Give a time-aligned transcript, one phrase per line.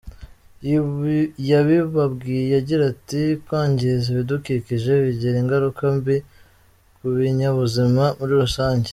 [1.49, 6.15] Yabibabwiye agira ati: "Kwangiza ibidukikije bigira ingaruka mbi
[6.97, 8.89] ku binyabuzima muri rusange.